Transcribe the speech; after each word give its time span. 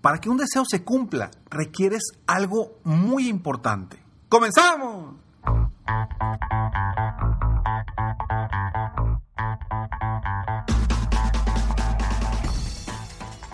para 0.00 0.18
que 0.18 0.30
un 0.30 0.36
deseo 0.36 0.64
se 0.68 0.84
cumpla, 0.84 1.30
requieres 1.50 2.02
algo 2.26 2.78
muy 2.84 3.28
importante. 3.28 4.02
¡Comenzamos! 4.28 5.16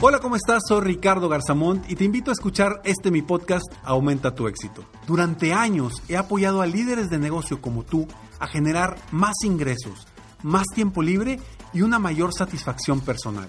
Hola, 0.06 0.18
¿cómo 0.18 0.36
estás? 0.36 0.64
Soy 0.68 0.82
Ricardo 0.82 1.30
Garzamont 1.30 1.90
y 1.90 1.94
te 1.94 2.04
invito 2.04 2.30
a 2.30 2.34
escuchar 2.34 2.82
este 2.84 3.10
mi 3.10 3.22
podcast 3.22 3.64
Aumenta 3.84 4.34
tu 4.34 4.48
éxito. 4.48 4.84
Durante 5.06 5.54
años 5.54 6.02
he 6.08 6.18
apoyado 6.18 6.60
a 6.60 6.66
líderes 6.66 7.08
de 7.08 7.18
negocio 7.18 7.62
como 7.62 7.84
tú 7.84 8.06
a 8.38 8.46
generar 8.46 8.98
más 9.12 9.32
ingresos, 9.44 10.06
más 10.42 10.66
tiempo 10.74 11.02
libre 11.02 11.40
y 11.72 11.80
una 11.80 11.98
mayor 11.98 12.34
satisfacción 12.34 13.00
personal. 13.00 13.48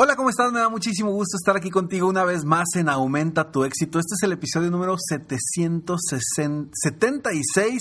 Hola, 0.00 0.14
¿cómo 0.14 0.30
estás? 0.30 0.52
Me 0.52 0.60
da 0.60 0.68
muchísimo 0.68 1.10
gusto 1.10 1.36
estar 1.36 1.56
aquí 1.56 1.70
contigo 1.70 2.06
una 2.06 2.22
vez 2.22 2.44
más 2.44 2.68
en 2.76 2.88
Aumenta 2.88 3.50
tu 3.50 3.64
éxito. 3.64 3.98
Este 3.98 4.14
es 4.14 4.22
el 4.22 4.30
episodio 4.30 4.70
número 4.70 4.94
776 4.96 7.80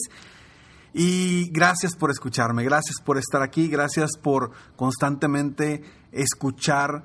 y 0.95 1.51
gracias 1.51 1.95
por 1.95 2.09
escucharme, 2.09 2.63
gracias 2.63 3.01
por 3.05 3.19
estar 3.19 3.43
aquí, 3.43 3.67
gracias 3.67 4.17
por 4.19 4.49
constantemente 4.75 5.83
escuchar 6.11 7.03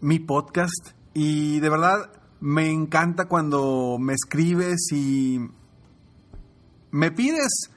mi 0.00 0.20
podcast 0.20 0.92
y 1.12 1.60
de 1.60 1.68
verdad 1.68 2.10
me 2.40 2.70
encanta 2.70 3.26
cuando 3.26 3.98
me 4.00 4.14
escribes 4.14 4.90
y 4.90 5.50
me 6.92 7.10
pides 7.10 7.68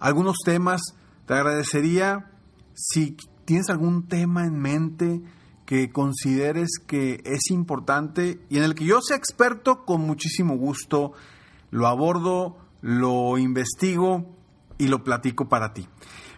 algunos 0.00 0.38
temas. 0.44 0.80
Te 1.26 1.34
agradecería 1.34 2.32
si 2.74 3.16
tienes 3.44 3.70
algún 3.70 4.08
tema 4.08 4.44
en 4.44 4.58
mente 4.58 5.22
que 5.66 5.90
consideres 5.90 6.78
que 6.86 7.22
es 7.24 7.50
importante 7.50 8.40
y 8.50 8.58
en 8.58 8.64
el 8.64 8.74
que 8.74 8.84
yo 8.84 9.00
sea 9.00 9.16
experto, 9.16 9.84
con 9.84 10.02
muchísimo 10.02 10.56
gusto 10.56 11.12
lo 11.70 11.86
abordo, 11.86 12.56
lo 12.82 13.38
investigo 13.38 14.36
y 14.78 14.88
lo 14.88 15.02
platico 15.02 15.48
para 15.48 15.72
ti. 15.72 15.88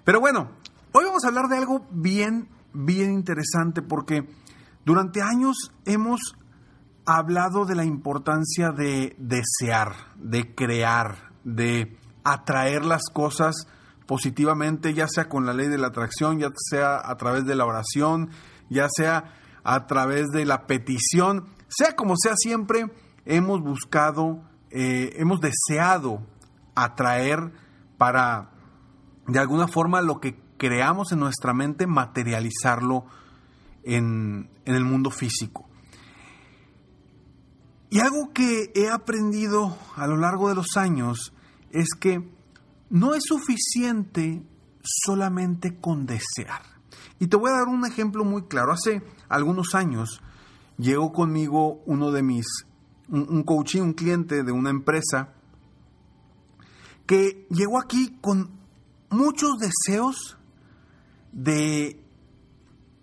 Pero 0.04 0.20
bueno, 0.20 0.50
hoy 0.92 1.04
vamos 1.04 1.24
a 1.24 1.28
hablar 1.28 1.48
de 1.48 1.58
algo 1.58 1.86
bien, 1.90 2.48
bien 2.72 3.12
interesante 3.12 3.82
porque 3.82 4.28
durante 4.84 5.22
años 5.22 5.72
hemos 5.84 6.36
hablado 7.04 7.64
de 7.64 7.74
la 7.74 7.84
importancia 7.84 8.70
de 8.70 9.16
desear, 9.18 9.94
de 10.16 10.54
crear, 10.54 11.32
de 11.44 11.96
atraer 12.24 12.84
las 12.84 13.02
cosas 13.12 13.66
positivamente, 14.06 14.94
ya 14.94 15.08
sea 15.08 15.28
con 15.28 15.46
la 15.46 15.52
ley 15.52 15.68
de 15.68 15.78
la 15.78 15.88
atracción, 15.88 16.38
ya 16.38 16.50
sea 16.56 17.00
a 17.04 17.16
través 17.16 17.44
de 17.44 17.56
la 17.56 17.64
oración, 17.64 18.30
ya 18.68 18.88
sea 18.88 19.32
a 19.64 19.86
través 19.86 20.28
de 20.28 20.44
la 20.44 20.66
petición, 20.66 21.46
sea 21.68 21.94
como 21.96 22.14
sea, 22.16 22.34
siempre 22.36 22.86
hemos 23.24 23.60
buscado, 23.60 24.42
eh, 24.70 25.14
hemos 25.16 25.40
deseado 25.40 26.24
atraer 26.74 27.52
para, 27.98 28.50
de 29.26 29.38
alguna 29.38 29.66
forma, 29.66 30.02
lo 30.02 30.20
que 30.20 30.38
creamos 30.56 31.12
en 31.12 31.20
nuestra 31.20 31.52
mente, 31.52 31.86
materializarlo 31.86 33.06
en, 33.82 34.50
el 34.64 34.84
mundo 34.84 35.10
físico. 35.10 35.68
Y 37.88 38.00
algo 38.00 38.32
que 38.32 38.72
he 38.74 38.90
aprendido 38.90 39.76
a 39.94 40.06
lo 40.06 40.16
largo 40.16 40.48
de 40.48 40.56
los 40.56 40.76
años 40.76 41.32
es 41.70 41.88
que 41.98 42.28
no 42.90 43.14
es 43.14 43.24
suficiente 43.26 44.42
solamente 44.82 45.80
con 45.80 46.04
desear. 46.04 46.75
Y 47.18 47.28
te 47.28 47.36
voy 47.36 47.50
a 47.50 47.58
dar 47.58 47.68
un 47.68 47.86
ejemplo 47.86 48.24
muy 48.24 48.42
claro. 48.42 48.72
Hace 48.72 49.02
algunos 49.28 49.74
años 49.74 50.22
llegó 50.78 51.12
conmigo 51.12 51.82
uno 51.86 52.12
de 52.12 52.22
mis, 52.22 52.46
un, 53.08 53.26
un 53.28 53.42
coaching, 53.42 53.82
un 53.82 53.92
cliente 53.94 54.42
de 54.42 54.52
una 54.52 54.70
empresa, 54.70 55.32
que 57.06 57.46
llegó 57.50 57.78
aquí 57.78 58.18
con 58.20 58.50
muchos 59.10 59.58
deseos 59.58 60.36
de 61.32 62.02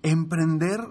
emprender 0.04 0.82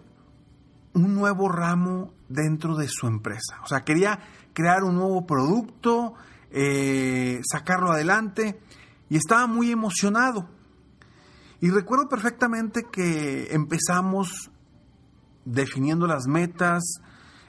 un 0.95 1.15
nuevo 1.15 1.49
ramo 1.49 2.13
dentro 2.29 2.77
de 2.77 2.89
su 2.89 3.07
empresa. 3.07 3.61
O 3.63 3.67
sea, 3.67 3.81
quería 3.81 4.19
crear 4.53 4.83
un 4.83 4.97
nuevo 4.97 5.27
producto, 5.27 6.15
eh, 6.51 7.41
sacarlo 7.51 7.93
adelante 7.93 8.61
y 9.09 9.17
estaba 9.17 9.47
muy 9.47 9.71
emocionado. 9.71 10.49
Y 11.63 11.71
recuerdo 11.71 12.09
perfectamente 12.09 12.89
que 12.91 13.55
empezamos 13.55 14.51
definiendo 15.45 16.09
las 16.09 16.27
metas, 16.27 16.83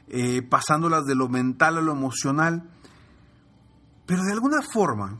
eh, 0.07 0.43
pasándolas 0.43 1.05
de 1.05 1.15
lo 1.15 1.29
mental 1.29 1.79
a 1.79 1.81
lo 1.81 1.93
emocional, 1.93 2.69
pero 4.05 4.21
de 4.21 4.31
alguna 4.31 4.61
forma, 4.61 5.19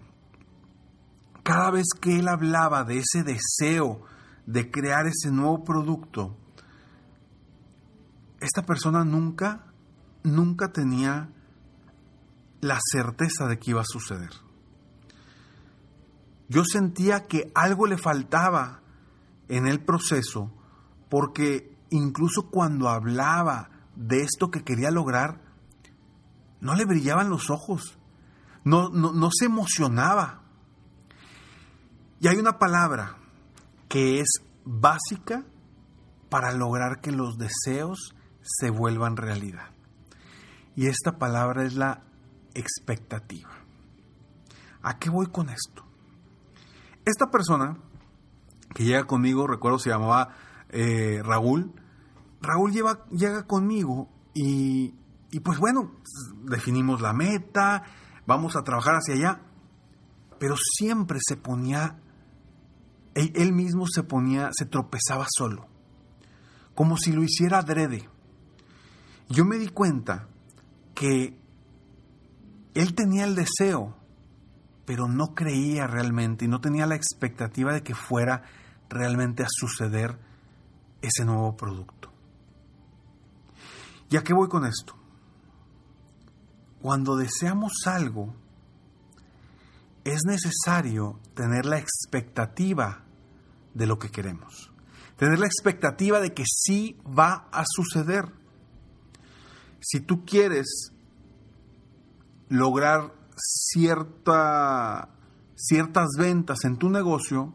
cada 1.42 1.72
vez 1.72 1.88
que 2.00 2.20
él 2.20 2.28
hablaba 2.28 2.84
de 2.84 3.00
ese 3.00 3.24
deseo, 3.24 4.04
de 4.46 4.70
crear 4.70 5.08
ese 5.08 5.32
nuevo 5.32 5.64
producto, 5.64 6.38
esta 8.42 8.62
persona 8.62 9.04
nunca, 9.04 9.74
nunca 10.22 10.72
tenía 10.72 11.32
la 12.62 12.78
certeza 12.92 13.48
de 13.48 13.58
que 13.58 13.72
iba 13.72 13.82
a 13.82 13.86
suceder. 13.86 14.34
Yo 16.48 16.64
sentía 16.64 17.22
que 17.22 17.52
algo 17.56 17.88
le 17.88 17.98
faltaba 17.98 18.83
en 19.58 19.68
el 19.68 19.80
proceso 19.80 20.52
porque 21.10 21.78
incluso 21.92 22.50
cuando 22.50 22.90
hablaba 22.90 23.70
de 23.96 24.22
esto 24.22 24.50
que 24.50 24.64
quería 24.64 24.90
lograr, 24.90 25.42
no 26.60 26.74
le 26.74 26.86
brillaban 26.86 27.30
los 27.30 27.52
ojos, 27.52 28.00
no, 28.64 28.90
no, 28.90 29.14
no 29.14 29.30
se 29.32 29.46
emocionaba. 29.46 30.42
Y 32.20 32.28
hay 32.28 32.38
una 32.38 32.58
palabra 32.58 33.18
que 33.90 34.22
es 34.22 34.42
básica 34.66 35.46
para 36.30 36.52
lograr 36.52 37.00
que 37.00 37.12
los 37.12 37.38
deseos 37.38 38.16
se 38.42 38.72
vuelvan 38.72 39.18
realidad. 39.18 39.70
Y 40.76 40.88
esta 40.88 41.20
palabra 41.20 41.64
es 41.64 41.76
la 41.76 42.02
expectativa. 42.56 43.52
¿A 44.82 44.98
qué 44.98 45.12
voy 45.12 45.28
con 45.28 45.50
esto? 45.50 45.86
Esta 47.06 47.30
persona 47.30 47.78
que 48.74 48.84
llega 48.84 49.06
conmigo, 49.06 49.48
recuerdo 49.48 49.80
se 49.80 49.90
llamaba 49.90 50.36
eh, 50.70 51.22
Raúl, 51.24 51.74
Raúl 52.42 52.72
llega 53.12 53.44
conmigo 53.48 54.10
y, 54.34 54.94
y 55.32 55.40
pues 55.40 55.60
bueno, 55.60 55.92
definimos 56.44 57.02
la 57.02 57.14
meta, 57.14 57.84
vamos 58.26 58.56
a 58.56 58.64
trabajar 58.64 58.96
hacia 58.96 59.16
allá, 59.16 59.42
pero 60.40 60.56
siempre 60.58 61.20
se 61.22 61.38
ponía 61.38 62.00
él 63.16 63.54
mismo 63.54 63.86
se 63.88 64.04
ponía, 64.04 64.50
se 64.54 64.66
tropezaba 64.66 65.28
solo, 65.30 65.68
como 66.74 66.98
si 66.98 67.12
lo 67.12 67.24
hiciera 67.24 67.60
adrede. 67.60 68.10
Yo 69.30 69.46
me 69.46 69.58
di 69.58 69.68
cuenta 69.68 70.28
que 70.96 71.38
él 72.74 72.96
tenía 72.96 73.26
el 73.26 73.36
deseo, 73.36 73.96
pero 74.86 75.08
no 75.08 75.34
creía 75.34 75.88
realmente 75.88 76.46
y 76.46 76.48
no 76.48 76.60
tenía 76.60 76.88
la 76.88 76.96
expectativa 76.96 77.74
de 77.74 77.84
que 77.84 77.96
fuera 77.96 78.44
realmente 78.90 79.44
a 79.44 79.48
suceder 79.50 80.18
ese 81.02 81.26
nuevo 81.26 81.56
producto. 81.56 82.12
¿Y 84.10 84.18
a 84.18 84.24
qué 84.24 84.34
voy 84.34 84.48
con 84.48 84.66
esto? 84.66 84.96
Cuando 86.82 87.16
deseamos 87.16 87.74
algo, 87.86 88.36
es 90.04 90.22
necesario 90.26 91.20
tener 91.34 91.66
la 91.66 91.80
expectativa 91.80 93.04
de 93.74 93.88
lo 93.88 93.98
que 93.98 94.12
queremos. 94.12 94.72
Tener 95.18 95.40
la 95.40 95.48
expectativa 95.48 96.20
de 96.20 96.34
que 96.34 96.44
sí 96.46 96.98
va 97.08 97.48
a 97.52 97.64
suceder. 97.66 98.26
Si 99.80 100.02
tú 100.02 100.26
quieres 100.26 100.92
lograr 102.50 103.14
cierta, 103.36 105.10
ciertas 105.56 106.10
ventas 106.18 106.66
en 106.66 106.78
tu 106.78 106.90
negocio, 106.90 107.54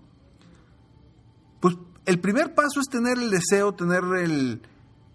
pues 1.61 1.77
el 2.07 2.21
primer 2.21 2.55
paso 2.55 2.81
es 2.81 2.87
tener 2.89 3.19
el 3.19 3.31
deseo, 3.31 3.75
tener 3.75 4.03
el, 4.23 4.63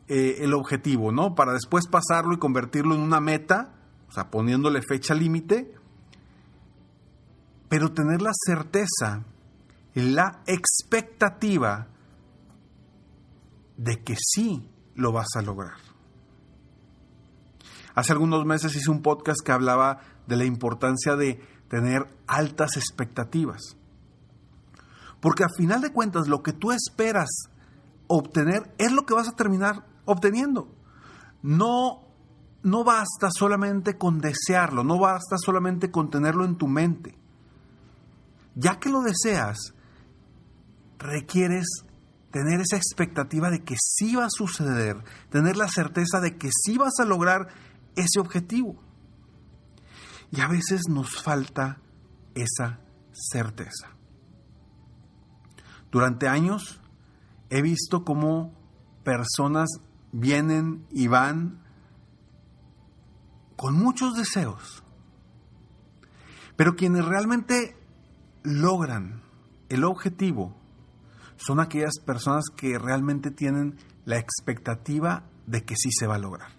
eh, 0.08 0.38
el 0.40 0.54
objetivo, 0.54 1.12
¿no? 1.12 1.36
Para 1.36 1.54
después 1.54 1.88
pasarlo 1.88 2.34
y 2.34 2.40
convertirlo 2.40 2.96
en 2.96 3.02
una 3.02 3.20
meta, 3.20 3.74
o 4.10 4.12
sea, 4.12 4.30
poniéndole 4.30 4.82
fecha 4.82 5.14
límite 5.14 5.74
pero 7.74 7.92
tener 7.92 8.22
la 8.22 8.34
certeza, 8.46 9.24
la 9.96 10.44
expectativa 10.46 11.88
de 13.78 14.04
que 14.04 14.16
sí 14.16 14.70
lo 14.94 15.12
vas 15.12 15.30
a 15.36 15.42
lograr. 15.42 15.78
Hace 17.96 18.14
algunos 18.14 18.46
meses 18.46 18.76
hice 18.76 18.92
un 18.92 19.02
podcast 19.02 19.40
que 19.44 19.54
hablaba 19.54 20.02
de 20.28 20.36
la 20.36 20.46
importancia 20.46 21.16
de 21.16 21.42
tener 21.68 22.08
altas 22.28 22.78
expectativas. 22.78 23.76
Porque 25.24 25.46
a 25.46 25.56
final 25.56 25.80
de 25.80 25.94
cuentas 25.94 26.28
lo 26.28 26.44
que 26.44 26.52
tú 26.52 26.74
esperas 26.74 27.30
obtener 28.08 28.76
es 28.78 28.92
lo 28.92 29.06
que 29.06 29.14
vas 29.14 29.30
a 29.30 29.38
terminar 29.38 29.88
obteniendo. 30.04 30.68
No, 31.42 32.02
no 32.62 32.84
basta 32.84 33.30
solamente 33.32 33.98
con 33.98 34.20
desearlo, 34.20 34.84
no 34.84 35.00
basta 35.00 35.38
solamente 35.38 35.92
con 35.92 36.10
tenerlo 36.10 36.44
en 36.44 36.58
tu 36.58 36.68
mente. 36.68 37.18
Ya 38.56 38.82
que 38.82 38.90
lo 38.90 39.02
deseas, 39.02 39.74
requieres 41.00 41.68
tener 42.30 42.60
esa 42.60 42.76
expectativa 42.76 43.50
de 43.50 43.64
que 43.64 43.76
sí 43.80 44.18
va 44.18 44.26
a 44.26 44.30
suceder, 44.30 45.06
tener 45.30 45.56
la 45.56 45.70
certeza 45.70 46.20
de 46.20 46.36
que 46.38 46.50
sí 46.52 46.78
vas 46.78 47.00
a 47.00 47.06
lograr 47.06 47.48
ese 47.96 48.20
objetivo. 48.20 48.76
Y 50.32 50.42
a 50.42 50.50
veces 50.50 50.82
nos 50.90 51.22
falta 51.22 51.80
esa 52.36 52.82
certeza. 53.14 53.93
Durante 55.94 56.28
años 56.28 56.82
he 57.52 57.62
visto 57.62 58.04
cómo 58.04 58.52
personas 59.04 59.70
vienen 60.12 60.88
y 60.90 61.08
van 61.08 61.62
con 63.56 63.76
muchos 63.76 64.16
deseos, 64.16 64.84
pero 66.56 66.76
quienes 66.76 67.06
realmente 67.06 67.78
logran 68.42 69.22
el 69.70 69.84
objetivo 69.84 70.58
son 71.36 71.60
aquellas 71.60 72.00
personas 72.04 72.46
que 72.56 72.80
realmente 72.80 73.30
tienen 73.30 73.78
la 74.06 74.18
expectativa 74.18 75.26
de 75.46 75.64
que 75.64 75.76
sí 75.76 75.90
se 75.92 76.08
va 76.08 76.16
a 76.16 76.20
lograr. 76.20 76.50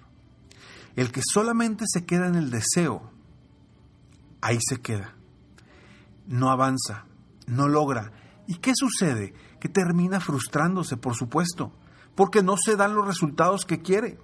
El 0.94 1.10
que 1.10 1.22
solamente 1.28 1.86
se 1.88 2.06
queda 2.06 2.28
en 2.28 2.36
el 2.36 2.52
deseo, 2.52 3.10
ahí 4.40 4.58
se 4.60 4.80
queda. 4.80 5.16
No 6.28 6.50
avanza, 6.52 7.06
no 7.48 7.66
logra. 7.66 8.12
¿Y 8.46 8.56
qué 8.56 8.72
sucede? 8.74 9.34
Que 9.60 9.68
termina 9.68 10.20
frustrándose, 10.20 10.96
por 10.96 11.14
supuesto, 11.14 11.72
porque 12.14 12.42
no 12.42 12.56
se 12.56 12.76
dan 12.76 12.94
los 12.94 13.06
resultados 13.06 13.64
que 13.64 13.80
quiere. 13.80 14.18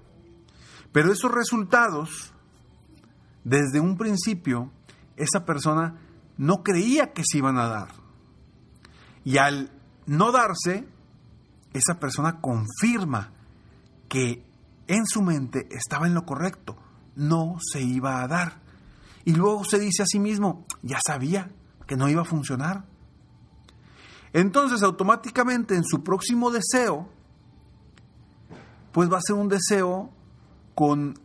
Pero 0.93 1.13
esos 1.13 1.31
resultados, 1.31 2.33
desde 3.45 3.81
un 3.81 3.97
principio, 3.97 4.71
esa 5.17 5.45
persona 5.45 5.99
no 6.37 6.63
creía 6.63 7.13
que 7.13 7.23
se 7.25 7.39
iban 7.39 7.59
a 7.59 7.69
dar. 7.69 7.89
Y 9.25 9.39
al 9.39 9.71
no 10.07 10.33
darse, 10.33 10.87
esa 11.73 12.01
persona 12.01 12.41
confirma 12.41 13.33
que 14.09 14.45
en 14.87 15.07
su 15.07 15.23
mente 15.23 15.69
estaba 15.71 16.07
en 16.07 16.15
lo 16.15 16.25
correcto, 16.25 16.77
no 17.15 17.57
se 17.61 17.83
iba 17.83 18.23
a 18.23 18.29
dar. 18.29 18.61
Y 19.25 19.35
luego 19.35 19.65
se 19.65 19.79
dice 19.79 20.03
a 20.03 20.07
sí 20.07 20.19
mismo, 20.19 20.67
ya 20.83 20.99
sabía 21.07 21.51
que 21.87 21.97
no 21.97 22.09
iba 22.09 22.23
a 22.23 22.25
funcionar. 22.25 22.85
Entonces 24.33 24.83
automáticamente 24.83 25.75
en 25.75 25.85
su 25.85 26.03
próximo 26.03 26.51
deseo, 26.51 27.09
pues 28.93 29.11
va 29.11 29.19
a 29.19 29.23
ser 29.23 29.37
un 29.37 29.49
deseo 29.49 30.11
con, 30.75 31.19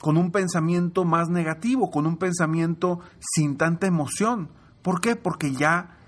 con 0.00 0.16
un 0.16 0.30
pensamiento 0.30 1.04
más 1.04 1.28
negativo, 1.28 1.90
con 1.90 2.06
un 2.06 2.16
pensamiento 2.16 3.00
sin 3.20 3.56
tanta 3.56 3.86
emoción. 3.86 4.50
¿Por 4.82 5.00
qué? 5.00 5.16
Porque 5.16 5.52
ya, 5.52 5.98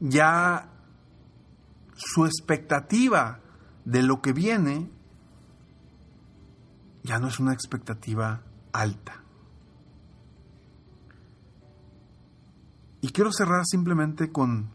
ya 0.00 0.68
su 1.94 2.26
expectativa 2.26 3.40
de 3.84 4.02
lo 4.02 4.20
que 4.20 4.32
viene 4.32 4.90
ya 7.02 7.18
no 7.18 7.28
es 7.28 7.38
una 7.38 7.52
expectativa 7.52 8.42
alta. 8.72 9.22
Y 13.00 13.10
quiero 13.10 13.30
cerrar 13.32 13.64
simplemente 13.64 14.32
con, 14.32 14.70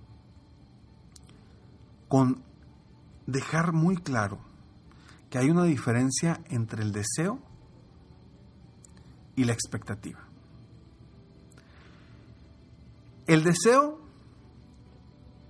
con 2.12 2.44
dejar 3.26 3.72
muy 3.72 3.96
claro 3.96 4.38
que 5.30 5.38
hay 5.38 5.50
una 5.50 5.64
diferencia 5.64 6.42
entre 6.50 6.84
el 6.84 6.92
deseo 6.92 7.40
y 9.38 9.46
la 9.46 9.54
expectativa. 9.54 10.20
El 13.28 13.46
deseo 13.46 13.98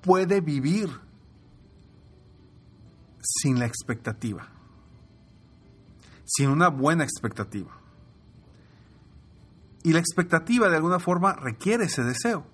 puede 0.04 0.40
vivir 0.40 0.88
sin 3.24 3.58
la 3.58 3.66
expectativa, 3.66 4.48
sin 6.26 6.50
una 6.50 6.68
buena 6.68 7.04
expectativa. 7.04 7.76
Y 9.82 9.94
la 9.94 10.00
expectativa 10.00 10.70
de 10.70 10.76
alguna 10.76 11.00
forma 11.00 11.34
requiere 11.34 11.86
ese 11.86 12.04
deseo. 12.04 12.46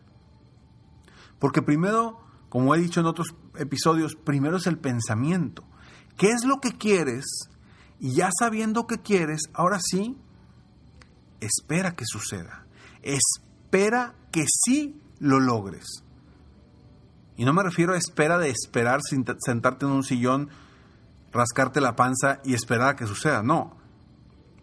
Porque 1.40 1.62
primero, 1.62 2.26
como 2.50 2.74
he 2.74 2.80
dicho 2.80 3.00
en 3.00 3.06
otros 3.06 3.36
episodios, 3.58 4.16
primero 4.16 4.58
es 4.58 4.68
el 4.68 4.78
pensamiento. 4.78 5.64
¿Qué 6.18 6.30
es 6.30 6.46
lo 6.46 6.60
que 6.60 6.78
quieres? 6.78 7.26
Y 8.00 8.14
ya 8.14 8.30
sabiendo 8.38 8.88
que 8.88 9.02
quieres, 9.02 9.42
ahora 9.54 9.80
sí, 9.82 10.18
espera 11.42 11.96
que 11.96 12.06
suceda. 12.06 12.66
Espera 13.02 14.16
que 14.32 14.46
sí 14.48 15.00
lo 15.20 15.40
logres. 15.40 16.04
Y 17.36 17.46
no 17.46 17.54
me 17.54 17.64
refiero 17.64 17.94
a 17.94 17.98
espera 17.98 18.40
de 18.40 18.50
esperar 18.50 19.02
sin 19.08 19.26
sentarte 19.40 19.86
en 19.86 19.92
un 19.92 20.04
sillón, 20.04 20.50
rascarte 21.32 21.82
la 21.82 21.96
panza 21.96 22.40
y 22.44 22.54
esperar 22.54 22.90
a 22.90 22.96
que 22.96 23.06
suceda. 23.06 23.44
No. 23.44 23.78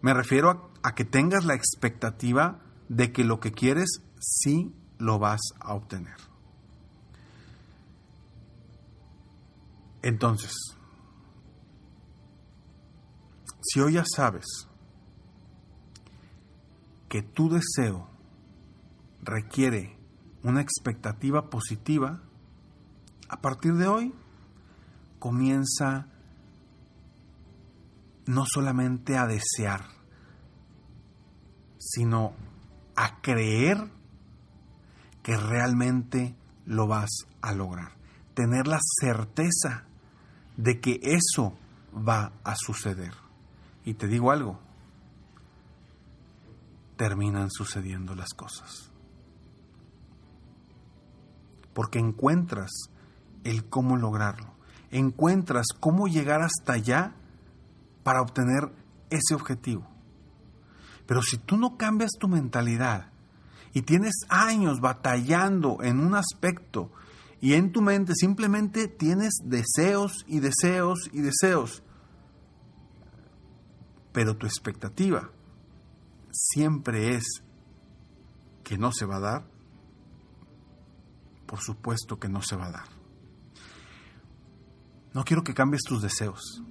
Me 0.01 0.13
refiero 0.13 0.49
a, 0.49 0.89
a 0.89 0.95
que 0.95 1.05
tengas 1.05 1.45
la 1.45 1.55
expectativa 1.55 2.59
de 2.89 3.11
que 3.11 3.23
lo 3.23 3.39
que 3.39 3.51
quieres 3.51 4.01
sí 4.19 4.73
lo 4.97 5.19
vas 5.19 5.41
a 5.59 5.73
obtener. 5.73 6.34
Entonces, 10.05 10.53
si 13.59 13.79
hoy 13.79 13.93
ya 13.93 14.03
sabes 14.05 14.45
que 17.09 17.23
tu 17.23 17.49
deseo 17.49 18.07
requiere 19.23 19.97
una 20.43 20.61
expectativa 20.61 21.49
positiva, 21.49 22.21
a 23.29 23.41
partir 23.41 23.73
de 23.73 23.87
hoy 23.87 24.13
comienza 25.17 26.05
no 28.27 28.45
solamente 28.45 29.17
a 29.17 29.25
desear, 29.25 29.87
sino 31.79 32.35
a 32.95 33.21
creer 33.21 33.89
que 35.23 35.35
realmente 35.35 36.35
lo 36.67 36.85
vas 36.85 37.09
a 37.41 37.53
lograr. 37.53 37.93
Tener 38.35 38.67
la 38.67 38.77
certeza 39.01 39.87
de 40.57 40.79
que 40.79 40.99
eso 41.01 41.53
va 41.95 42.31
a 42.43 42.55
suceder. 42.55 43.13
Y 43.83 43.93
te 43.93 44.07
digo 44.07 44.31
algo, 44.31 44.59
terminan 46.97 47.51
sucediendo 47.51 48.15
las 48.15 48.33
cosas. 48.33 48.89
Porque 51.73 51.99
encuentras 51.99 52.71
el 53.43 53.65
cómo 53.65 53.97
lograrlo, 53.97 54.47
encuentras 54.91 55.67
cómo 55.79 56.07
llegar 56.07 56.41
hasta 56.41 56.73
allá 56.73 57.13
para 58.03 58.21
obtener 58.21 58.71
ese 59.09 59.35
objetivo. 59.35 59.85
Pero 61.05 61.21
si 61.21 61.37
tú 61.37 61.57
no 61.57 61.77
cambias 61.77 62.11
tu 62.19 62.27
mentalidad 62.27 63.11
y 63.73 63.81
tienes 63.81 64.13
años 64.29 64.79
batallando 64.79 65.79
en 65.83 65.99
un 65.99 66.15
aspecto 66.15 66.91
y 67.45 67.53
en 67.53 67.71
tu 67.71 67.83
mente 67.83 68.13
simplemente 68.15 68.87
tienes 68.87 69.35
deseos 69.43 70.25
y 70.27 70.39
deseos 70.39 71.11
y 71.13 71.21
deseos. 71.21 71.83
Pero 74.11 74.35
tu 74.35 74.47
expectativa 74.47 75.29
siempre 76.31 77.13
es 77.13 77.43
que 78.63 78.79
no 78.79 78.91
se 78.91 79.05
va 79.05 79.17
a 79.17 79.19
dar. 79.19 79.47
Por 81.45 81.59
supuesto 81.59 82.19
que 82.19 82.29
no 82.29 82.41
se 82.41 82.55
va 82.55 82.65
a 82.65 82.71
dar. 82.71 82.87
No 85.13 85.23
quiero 85.23 85.43
que 85.43 85.53
cambies 85.53 85.83
tus 85.83 86.01
deseos. 86.01 86.63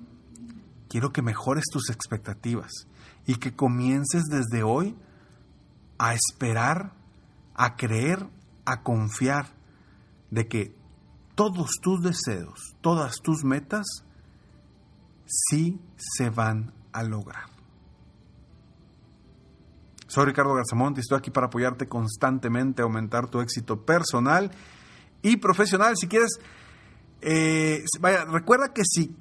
Quiero 0.88 1.12
que 1.12 1.23
mejores 1.23 1.66
tus 1.71 1.88
expectativas 1.88 2.88
y 3.28 3.37
que 3.37 3.54
comiences 3.54 4.25
desde 4.25 4.64
hoy 4.64 4.97
a 5.99 6.14
esperar, 6.14 6.95
a 7.54 7.76
creer, 7.76 8.28
a 8.64 8.83
confiar 8.83 9.53
de 10.31 10.49
que 10.49 10.75
todos 11.35 11.78
tus 11.83 12.02
deseos, 12.02 12.76
todas 12.81 13.16
tus 13.23 13.45
metas, 13.45 13.87
sí 15.26 15.81
se 15.97 16.31
van 16.31 16.73
a 16.93 17.02
lograr. 17.02 17.54
Soy 20.07 20.26
Ricardo 20.26 20.54
Garzamont 20.54 20.97
y 20.97 21.00
estoy 21.00 21.19
aquí 21.19 21.31
para 21.31 21.49
apoyarte 21.49 21.88
constantemente 21.88 22.83
a 22.83 22.85
aumentar 22.85 23.28
tu 23.28 23.40
éxito 23.40 23.85
personal 23.85 24.50
y 25.23 25.38
profesional. 25.38 25.97
Si 25.97 26.07
quieres, 26.07 26.38
eh, 27.21 27.83
vaya, 28.00 28.25
recuerda 28.25 28.73
que 28.73 28.83
si 28.85 29.16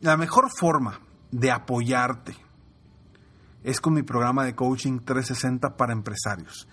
la 0.00 0.16
mejor 0.16 0.48
forma 0.50 1.00
de 1.30 1.50
apoyarte 1.50 2.34
es 3.62 3.80
con 3.80 3.92
mi 3.92 4.02
programa 4.02 4.44
de 4.44 4.54
coaching 4.54 5.00
360 5.00 5.76
para 5.76 5.92
empresarios. 5.92 6.66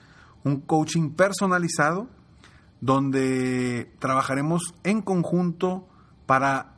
Un 0.44 0.62
coaching 0.62 1.10
personalizado 1.10 2.08
donde 2.82 3.90
trabajaremos 4.00 4.74
en 4.84 5.02
conjunto 5.02 5.88
para 6.26 6.74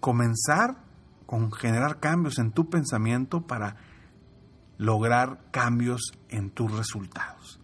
comenzar 0.00 0.82
con 1.26 1.52
generar 1.52 2.00
cambios 2.00 2.38
en 2.38 2.52
tu 2.52 2.68
pensamiento 2.68 3.46
para 3.46 3.76
lograr 4.78 5.40
cambios 5.50 6.12
en 6.28 6.50
tus 6.50 6.70
resultados. 6.72 7.58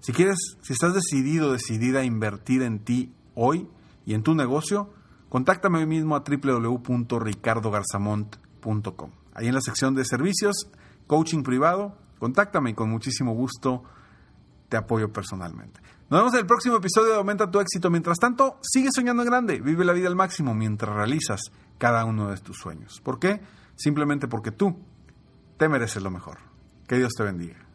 Si 0.00 0.12
quieres, 0.12 0.38
si 0.62 0.72
estás 0.72 0.94
decidido, 0.94 1.52
decidida 1.52 2.00
a 2.00 2.04
invertir 2.04 2.62
en 2.62 2.78
ti 2.78 3.12
hoy 3.34 3.68
y 4.04 4.14
en 4.14 4.22
tu 4.22 4.34
negocio, 4.34 4.90
contáctame 5.28 5.78
hoy 5.78 5.86
mismo 5.86 6.14
a 6.14 6.22
www.ricardogarzamont.com. 6.22 9.10
Ahí 9.34 9.48
en 9.48 9.54
la 9.54 9.60
sección 9.60 9.96
de 9.96 10.04
servicios, 10.04 10.70
coaching 11.08 11.42
privado, 11.42 11.98
contáctame 12.20 12.70
y 12.70 12.74
con 12.74 12.88
muchísimo 12.90 13.34
gusto 13.34 13.82
te 14.68 14.76
apoyo 14.76 15.12
personalmente. 15.12 15.80
Nos 16.08 16.20
vemos 16.20 16.34
en 16.34 16.40
el 16.40 16.46
próximo 16.46 16.76
episodio 16.76 17.10
de 17.10 17.16
Aumenta 17.16 17.50
tu 17.50 17.58
éxito. 17.58 17.90
Mientras 17.90 18.18
tanto, 18.18 18.58
sigue 18.62 18.90
soñando 18.92 19.22
en 19.22 19.28
grande, 19.28 19.60
vive 19.60 19.84
la 19.84 19.92
vida 19.92 20.08
al 20.08 20.14
máximo 20.14 20.54
mientras 20.54 20.94
realizas 20.94 21.40
cada 21.78 22.04
uno 22.04 22.30
de 22.30 22.36
tus 22.38 22.56
sueños. 22.56 23.00
¿Por 23.02 23.18
qué? 23.18 23.40
Simplemente 23.74 24.28
porque 24.28 24.52
tú 24.52 24.78
te 25.56 25.68
mereces 25.68 26.02
lo 26.02 26.10
mejor. 26.10 26.38
Que 26.86 26.96
Dios 26.96 27.12
te 27.16 27.24
bendiga. 27.24 27.65